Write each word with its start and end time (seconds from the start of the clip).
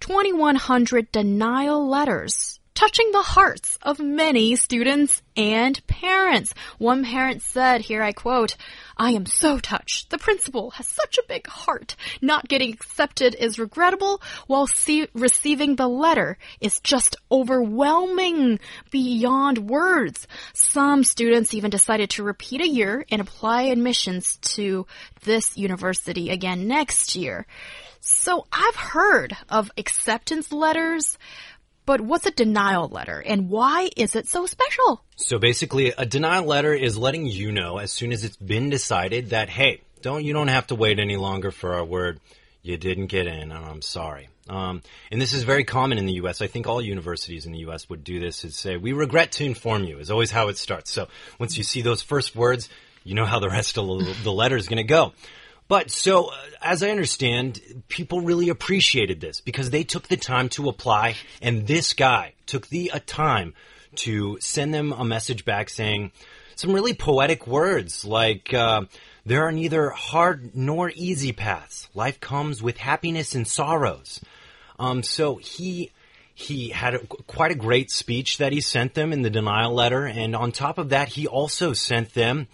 2,100 0.00 1.12
denial 1.12 1.88
letters, 1.88 2.60
touching 2.74 3.10
the 3.10 3.22
hearts 3.22 3.76
of 3.82 3.98
many 3.98 4.54
students 4.54 5.20
and 5.36 5.84
parents. 5.88 6.54
One 6.78 7.04
parent 7.04 7.42
said, 7.42 7.80
here 7.80 8.02
I 8.02 8.12
quote, 8.12 8.56
I 8.96 9.10
am 9.10 9.26
so 9.26 9.58
touched. 9.58 10.10
The 10.10 10.18
principal 10.18 10.70
has 10.70 10.86
such 10.86 11.18
a 11.18 11.24
big 11.26 11.48
heart. 11.48 11.96
Not 12.22 12.48
getting 12.48 12.72
accepted 12.72 13.34
is 13.34 13.58
regrettable, 13.58 14.22
while 14.46 14.68
receiving 15.14 15.74
the 15.74 15.88
letter 15.88 16.38
is 16.60 16.78
just 16.80 17.16
overwhelming 17.30 18.60
beyond 18.92 19.68
words. 19.70 20.28
Some 20.52 21.02
students 21.02 21.54
even 21.54 21.70
decided 21.70 22.10
to 22.10 22.22
repeat 22.22 22.60
a 22.60 22.68
year 22.68 23.04
and 23.10 23.20
apply 23.20 23.62
admissions 23.62 24.36
to 24.54 24.86
this 25.24 25.56
university 25.56 26.30
again 26.30 26.68
next 26.68 27.16
year. 27.16 27.44
So 28.00 28.46
I've 28.52 28.76
heard 28.76 29.36
of 29.48 29.70
acceptance 29.76 30.52
letters, 30.52 31.18
but 31.86 32.00
what's 32.00 32.26
a 32.26 32.30
denial 32.30 32.88
letter 32.88 33.22
and 33.24 33.50
why 33.50 33.90
is 33.96 34.14
it 34.14 34.28
so 34.28 34.46
special? 34.46 35.02
So 35.16 35.38
basically, 35.38 35.92
a 35.96 36.06
denial 36.06 36.44
letter 36.44 36.74
is 36.74 36.98
letting 36.98 37.26
you 37.26 37.50
know 37.50 37.78
as 37.78 37.92
soon 37.92 38.12
as 38.12 38.24
it's 38.24 38.36
been 38.36 38.70
decided 38.70 39.30
that, 39.30 39.48
hey, 39.48 39.80
don't, 40.02 40.24
you 40.24 40.32
don't 40.32 40.48
have 40.48 40.68
to 40.68 40.74
wait 40.74 40.98
any 40.98 41.16
longer 41.16 41.50
for 41.50 41.74
our 41.74 41.84
word. 41.84 42.20
You 42.62 42.76
didn't 42.76 43.06
get 43.06 43.26
in, 43.26 43.50
and 43.50 43.52
I'm 43.52 43.82
sorry. 43.82 44.28
Um, 44.48 44.82
and 45.10 45.20
this 45.20 45.32
is 45.32 45.44
very 45.44 45.64
common 45.64 45.98
in 45.98 46.06
the 46.06 46.14
U.S. 46.14 46.42
I 46.42 46.46
think 46.46 46.66
all 46.66 46.82
universities 46.82 47.46
in 47.46 47.52
the 47.52 47.60
U.S. 47.60 47.88
would 47.88 48.04
do 48.04 48.18
this. 48.18 48.44
Is 48.44 48.56
say, 48.56 48.76
"We 48.76 48.92
regret 48.92 49.32
to 49.32 49.44
inform 49.44 49.84
you." 49.84 49.98
Is 49.98 50.10
always 50.10 50.30
how 50.30 50.48
it 50.48 50.58
starts. 50.58 50.90
So 50.90 51.08
once 51.38 51.56
you 51.56 51.62
see 51.62 51.82
those 51.82 52.02
first 52.02 52.34
words, 52.34 52.68
you 53.04 53.14
know 53.14 53.24
how 53.24 53.38
the 53.38 53.48
rest 53.48 53.78
of 53.78 53.86
the 54.22 54.32
letter 54.32 54.56
is 54.56 54.68
going 54.68 54.78
to 54.78 54.84
go. 54.84 55.12
But 55.68 55.90
so, 55.90 56.28
uh, 56.28 56.34
as 56.62 56.82
I 56.82 56.88
understand, 56.88 57.60
people 57.88 58.22
really 58.22 58.48
appreciated 58.48 59.20
this 59.20 59.40
because 59.40 59.70
they 59.70 59.84
took 59.84 60.08
the 60.08 60.16
time 60.16 60.48
to 60.50 60.68
apply, 60.68 61.16
and 61.42 61.66
this 61.66 61.92
guy 61.92 62.32
took 62.46 62.68
the 62.68 62.90
uh, 62.90 63.00
time 63.06 63.54
to 63.96 64.38
send 64.40 64.72
them 64.72 64.92
a 64.92 65.04
message 65.04 65.44
back 65.44 65.68
saying 65.68 66.12
some 66.56 66.72
really 66.72 66.94
poetic 66.94 67.46
words 67.46 68.04
like, 68.04 68.52
uh, 68.52 68.82
there 69.24 69.44
are 69.44 69.52
neither 69.52 69.90
hard 69.90 70.56
nor 70.56 70.90
easy 70.94 71.32
paths. 71.32 71.88
Life 71.94 72.18
comes 72.18 72.62
with 72.62 72.78
happiness 72.78 73.34
and 73.34 73.46
sorrows. 73.46 74.20
Um, 74.78 75.02
so 75.02 75.36
he 75.36 75.92
he 76.34 76.68
had 76.68 76.94
a, 76.94 76.98
quite 77.00 77.50
a 77.50 77.56
great 77.56 77.90
speech 77.90 78.38
that 78.38 78.52
he 78.52 78.60
sent 78.60 78.94
them 78.94 79.12
in 79.12 79.22
the 79.22 79.30
denial 79.30 79.74
letter, 79.74 80.06
and 80.06 80.36
on 80.36 80.52
top 80.52 80.78
of 80.78 80.90
that, 80.90 81.08
he 81.08 81.26
also 81.26 81.72
sent 81.72 82.14
them 82.14 82.46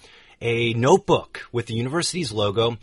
a 0.44 0.74
notebook 0.74 1.40
with 1.52 1.66
the 1.66 1.74
university's 1.74 2.30
logo 2.30 2.76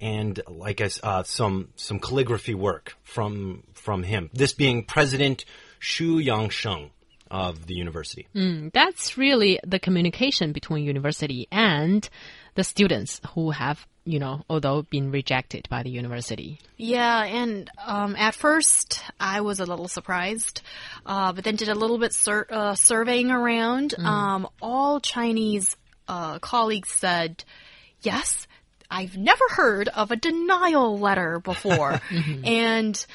and 0.00 0.38
like 0.48 0.82
uh, 1.02 1.22
some 1.22 1.70
some 1.74 1.98
calligraphy 1.98 2.54
work 2.54 2.94
from 3.02 3.62
from 3.72 4.02
him. 4.02 4.30
This 4.34 4.52
being 4.52 4.84
President 4.84 5.46
Xu 5.80 6.22
Yangsheng 6.22 6.90
of 7.30 7.66
the 7.66 7.74
university. 7.74 8.28
Mm, 8.34 8.72
that's 8.72 9.16
really 9.16 9.58
the 9.66 9.80
communication 9.80 10.52
between 10.52 10.84
university 10.84 11.48
and 11.50 12.08
the 12.54 12.62
students 12.62 13.20
who 13.34 13.50
have 13.50 13.84
you 14.08 14.20
know, 14.20 14.44
although 14.48 14.82
been 14.82 15.10
rejected 15.10 15.66
by 15.68 15.82
the 15.82 15.90
university. 15.90 16.60
Yeah, 16.76 17.24
and 17.24 17.68
um, 17.84 18.14
at 18.14 18.36
first 18.36 19.02
I 19.18 19.40
was 19.40 19.58
a 19.58 19.64
little 19.64 19.88
surprised, 19.88 20.62
uh, 21.04 21.32
but 21.32 21.42
then 21.42 21.56
did 21.56 21.68
a 21.68 21.74
little 21.74 21.98
bit 21.98 22.12
sur 22.12 22.46
uh, 22.48 22.76
surveying 22.76 23.32
around. 23.32 23.96
Mm. 23.98 24.04
Um, 24.04 24.48
all 24.62 25.00
Chinese 25.00 25.76
uh, 26.08 26.38
colleagues 26.38 26.90
said, 26.90 27.44
yes, 28.00 28.46
I've 28.90 29.16
never 29.16 29.44
heard 29.50 29.88
of 29.88 30.10
a 30.10 30.16
denial 30.16 30.98
letter 30.98 31.40
before. 31.40 32.00
and 32.44 33.06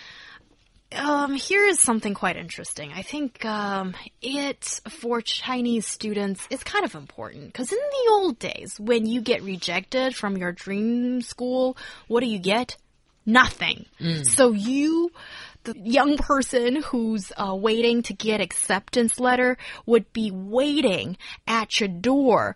um, 0.94 1.34
here 1.36 1.66
is 1.66 1.80
something 1.80 2.14
quite 2.14 2.36
interesting. 2.36 2.92
I 2.94 3.02
think 3.02 3.46
um, 3.46 3.94
it, 4.22 4.82
for 4.90 5.22
Chinese 5.22 5.88
students, 5.88 6.46
is 6.50 6.64
kind 6.64 6.86
of 6.86 6.96
important 6.96 7.48
because 7.48 7.72
in 7.72 7.78
the 7.78 8.12
old 8.12 8.40
days, 8.40 8.80
when 8.80 9.06
you 9.06 9.22
get 9.22 9.42
rejected 9.44 10.16
from 10.16 10.38
your 10.38 10.52
dream 10.52 11.22
school, 11.22 11.78
what 12.08 12.22
do 12.22 12.28
you 12.28 12.40
get? 12.40 12.76
Nothing. 13.26 13.86
Mm. 14.00 14.26
So 14.26 14.52
you 14.52 15.12
the 15.64 15.78
young 15.78 16.18
person 16.18 16.82
who's 16.84 17.32
uh, 17.38 17.56
waiting 17.56 18.02
to 18.04 18.14
get 18.14 18.42
acceptance 18.42 19.20
letter 19.20 19.58
would 19.86 20.12
be 20.14 20.32
waiting 20.32 21.18
at 21.48 21.80
your 21.80 21.90
door 21.90 22.56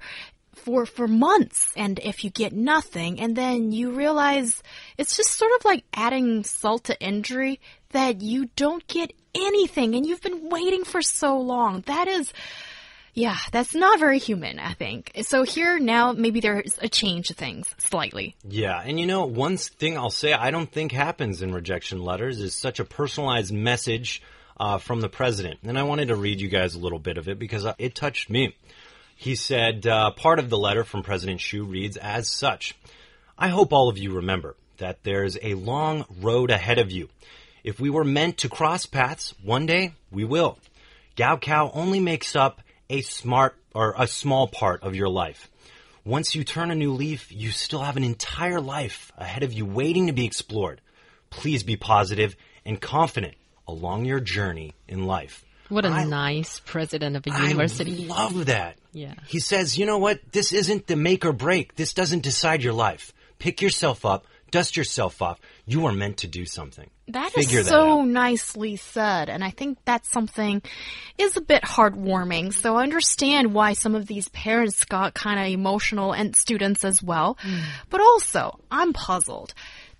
for 0.54 0.86
for 0.86 1.08
months. 1.08 1.72
And 1.76 2.00
if 2.00 2.24
you 2.24 2.30
get 2.30 2.54
nothing 2.54 3.20
and 3.20 3.36
then 3.36 3.72
you 3.72 3.92
realize 3.92 4.64
it's 4.98 5.16
just 5.16 5.32
sort 5.32 5.52
of 5.60 5.66
like 5.66 5.84
adding 5.94 6.44
salt 6.44 6.86
to 6.86 7.00
injury 7.00 7.60
that 7.90 8.22
you 8.22 8.50
don't 8.56 8.86
get 8.88 9.14
anything 9.36 9.96
and 9.96 10.06
you've 10.06 10.22
been 10.22 10.50
waiting 10.50 10.84
for 10.84 11.02
so 11.02 11.38
long. 11.38 11.82
That 11.82 12.08
is 12.08 12.34
yeah, 13.16 13.38
that's 13.52 13.74
not 13.74 14.00
very 14.00 14.20
human, 14.20 14.59
I 14.59 14.74
think. 14.74 15.12
So 15.24 15.44
here 15.44 15.80
now, 15.80 16.12
maybe 16.12 16.42
there's 16.42 16.78
a 16.81 16.90
change 16.90 17.31
of 17.31 17.38
things 17.38 17.74
slightly. 17.78 18.36
Yeah, 18.48 18.80
and 18.80 19.00
you 19.00 19.08
know, 19.08 19.26
one 19.26 19.58
thing 19.58 19.98
I'll 19.98 20.12
say 20.12 20.34
I 20.34 20.52
don't 20.52 20.72
think 20.72 20.92
happens 20.92 21.42
in 21.42 21.54
rejection 21.54 22.02
letters 22.02 22.40
is 22.40 22.54
such 22.54 22.80
a 22.80 22.86
personalized 22.86 23.54
message 23.54 24.22
uh, 24.59 24.78
from 24.78 25.02
the 25.02 25.09
president. 25.09 25.62
And 25.64 25.80
I 25.80 25.84
wanted 25.84 26.09
to 26.09 26.16
read 26.16 26.42
you 26.42 26.50
guys 26.50 26.75
a 26.75 26.80
little 26.80 27.00
bit 27.00 27.18
of 27.18 27.28
it 27.28 27.40
because 27.40 27.66
uh, 27.66 27.74
it 27.80 27.96
touched 27.96 28.30
me. 28.30 28.56
He 29.16 29.36
said, 29.36 29.88
uh, 29.88 30.12
part 30.12 30.40
of 30.40 30.50
the 30.50 30.58
letter 30.58 30.84
from 30.84 31.02
President 31.02 31.40
Xu 31.40 31.68
reads 31.68 31.98
as 31.98 32.30
such 32.30 32.75
I 33.38 33.50
hope 33.50 33.74
all 33.74 33.90
of 33.90 33.98
you 33.98 34.14
remember 34.14 34.56
that 34.78 35.04
there's 35.04 35.38
a 35.42 35.56
long 35.56 36.06
road 36.22 36.52
ahead 36.52 36.80
of 36.80 36.90
you. 36.92 37.09
If 37.66 37.81
we 37.81 37.90
were 37.90 38.06
meant 38.06 38.38
to 38.40 38.50
cross 38.50 38.86
paths, 38.86 39.34
one 39.44 39.66
day 39.66 39.94
we 40.09 40.24
will. 40.24 40.58
Gaokao 41.18 41.72
only 41.74 42.00
makes 42.00 42.36
up 42.36 42.62
a 42.90 43.01
smart 43.01 43.56
or 43.73 43.96
a 43.97 44.07
small 44.07 44.47
part 44.47 44.84
of 44.84 44.96
your 44.96 45.09
life. 45.09 45.50
Once 46.03 46.35
you 46.35 46.44
turn 46.44 46.69
a 46.69 46.75
new 46.75 46.94
leaf, 46.94 47.31
you 47.31 47.50
still 47.50 47.81
have 47.81 47.97
an 47.97 48.03
entire 48.03 48.62
life 48.62 49.12
ahead 49.18 49.44
of 49.44 49.51
you 49.51 49.66
waiting 49.66 50.07
to 50.07 50.13
be 50.13 50.25
explored. 50.25 50.79
Please 51.29 51.63
be 51.63 51.75
positive 51.75 52.35
and 52.63 52.79
confident 52.79 53.35
along 53.68 54.06
your 54.06 54.19
journey 54.19 54.74
in 54.88 55.07
life. 55.07 55.44
What 55.69 55.84
a 55.84 55.90
I, 55.90 56.03
nice 56.06 56.59
president 56.59 57.16
of 57.16 57.25
a 57.25 57.31
university. 57.31 58.06
I 58.06 58.07
love 58.07 58.45
that. 58.45 58.78
Yeah. 58.94 59.16
He 59.28 59.40
says, 59.40 59.78
you 59.78 59.88
know 59.88 59.97
what? 59.97 60.19
This 60.31 60.53
isn't 60.53 60.85
the 60.85 60.95
make 60.95 61.25
or 61.25 61.34
break. 61.34 61.75
This 61.75 61.94
doesn't 61.94 62.22
decide 62.22 62.62
your 62.62 62.74
life. 62.74 63.12
Pick 63.40 63.62
yourself 63.62 64.06
up, 64.06 64.28
dust 64.51 64.78
yourself 64.78 65.22
off. 65.22 65.39
You 65.66 65.85
are 65.85 65.91
meant 65.91 66.17
to 66.17 66.28
do 66.28 66.45
something. 66.45 66.89
That 67.07 67.31
Figure 67.31 67.59
is 67.59 67.67
so 67.67 68.03
nicely 68.03 68.78
said. 68.78 69.29
And 69.29 69.44
I 69.44 69.51
think 69.51 69.78
that's 69.85 70.09
something 70.09 70.61
is 71.17 71.38
a 71.38 71.41
bit 71.41 71.63
heartwarming. 71.63 72.53
So 72.53 72.78
I 72.78 72.83
understand 72.83 73.53
why 73.53 73.73
some 73.73 73.95
of 73.95 74.07
these 74.07 74.29
parents 74.29 74.85
got 74.85 75.13
kind 75.13 75.39
of 75.39 75.47
emotional 75.47 76.13
and 76.13 76.35
students 76.35 76.83
as 76.83 77.03
well. 77.03 77.38
Mm. 77.44 77.61
But 77.89 78.01
also, 78.01 78.59
I'm 78.72 78.94
puzzled. 78.94 79.53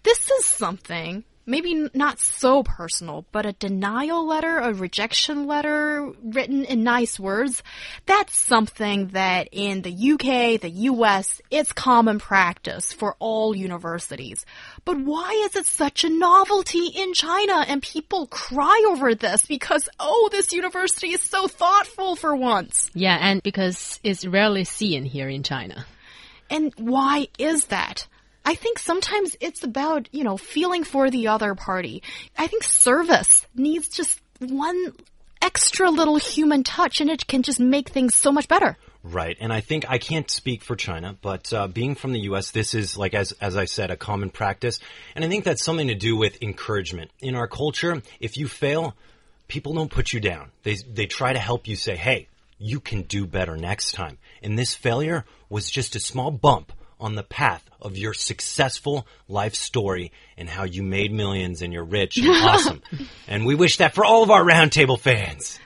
This 0.04 0.30
is 0.30 0.46
something 0.46 1.24
maybe 1.46 1.90
not 1.94 2.20
so 2.20 2.64
personal, 2.64 3.26
but 3.32 3.46
a 3.46 3.54
denial 3.54 4.26
letter, 4.26 4.58
a 4.58 4.74
rejection 4.74 5.48
letter 5.48 6.12
written 6.24 6.66
in 6.66 6.84
nice 6.84 7.20
words, 7.20 7.64
that's 8.06 8.38
something 8.38 9.10
that 9.10 9.50
in 9.52 9.82
the 9.82 9.92
UK, 9.92 10.60
the 10.60 10.70
US, 10.92 11.42
it's 11.52 11.72
common 11.72 12.20
practice 12.20 12.94
for 12.94 13.16
all 13.20 13.56
universities. 13.56 14.46
But 14.84 15.00
why 15.00 15.44
is 15.46 15.56
it 15.56 15.66
such 15.66 16.04
a 16.04 16.10
novelty 16.10 16.88
in 16.88 17.14
China 17.14 17.66
and 17.68 17.82
people 17.82 18.28
cry 18.28 18.86
over 18.90 19.16
this 19.16 19.46
because, 19.46 19.88
oh, 20.00 20.30
this 20.32 20.54
university 20.54 21.10
is 21.10 21.22
so 21.22 21.48
thoughtful 21.48 22.16
for 22.16 22.36
once? 22.36 22.90
Yeah, 22.94 23.18
and 23.20 23.42
because 23.44 24.00
it's 24.04 24.26
rarely 24.26 24.64
seen 24.64 25.06
here 25.06 25.30
in 25.30 25.44
China. 25.44 25.86
And 26.50 26.74
why 26.78 27.28
is 27.38 27.66
that? 27.66 28.08
I 28.46 28.54
think 28.54 28.78
sometimes 28.78 29.36
it's 29.42 29.64
about, 29.64 30.08
you 30.12 30.24
know, 30.24 30.38
feeling 30.38 30.84
for 30.84 31.10
the 31.10 31.28
other 31.28 31.56
party. 31.56 32.04
I 32.38 32.46
think 32.46 32.64
service 32.64 33.46
needs 33.56 33.90
just 33.90 34.22
one 34.40 34.94
extra 35.42 35.90
little 35.90 36.18
human 36.18 36.64
touch 36.64 37.02
and 37.02 37.10
it 37.10 37.26
can 37.26 37.42
just 37.42 37.60
make 37.60 37.90
things 37.90 38.14
so 38.14 38.32
much 38.32 38.48
better. 38.48 38.78
Right, 39.04 39.38
and 39.40 39.54
I 39.54 39.62
think 39.62 39.86
I 39.88 40.00
can't 40.00 40.30
speak 40.30 40.64
for 40.64 40.76
China, 40.76 41.16
but 41.22 41.54
uh, 41.54 41.68
being 41.68 41.94
from 41.94 42.12
the 42.12 42.22
U.S., 42.22 42.50
this 42.50 42.74
is 42.74 42.98
like 42.98 43.14
as 43.14 43.34
as 43.34 43.56
I 43.56 43.66
said, 43.66 43.92
a 43.92 43.96
common 43.96 44.32
practice, 44.32 44.80
and 45.14 45.24
I 45.24 45.28
think 45.28 45.44
that's 45.44 45.64
something 45.64 45.90
to 45.90 45.96
do 45.96 46.18
with 46.18 46.42
encouragement 46.42 47.12
in 47.20 47.36
our 47.36 47.48
culture. 47.48 48.02
If 48.20 48.36
you 48.36 48.48
fail, 48.48 48.96
people 49.48 49.74
don't 49.74 49.92
put 49.92 50.12
you 50.12 50.20
down. 50.20 50.50
They 50.64 50.78
they 50.92 51.06
try 51.06 51.34
to 51.34 51.40
help 51.40 51.68
you 51.68 51.76
say, 51.76 51.96
"Hey, 51.96 52.30
you 52.58 52.80
can 52.80 53.04
do 53.04 53.28
better 53.28 53.56
next 53.56 53.92
time." 53.92 54.18
And 54.42 54.58
this 54.58 54.74
failure 54.74 55.24
was 55.50 55.70
just 55.70 55.96
a 55.96 56.00
small 56.00 56.32
bump 56.32 56.74
on 57.00 57.16
the 57.16 57.24
path 57.24 57.64
of 57.82 57.98
your 57.98 58.14
successful 58.14 59.08
life 59.28 59.56
story 59.56 60.12
and 60.38 60.50
how 60.50 60.64
you 60.64 60.84
made 60.84 61.12
millions 61.12 61.62
and 61.62 61.74
you're 61.74 61.84
rich 61.84 62.18
and 62.18 62.28
awesome. 62.30 62.82
And 63.28 63.46
we 63.46 63.56
wish 63.56 63.78
that 63.78 63.94
for 63.94 64.06
all 64.06 64.24
of 64.24 64.32
our 64.32 64.44
roundtable 64.44 65.00
fans. 65.00 65.60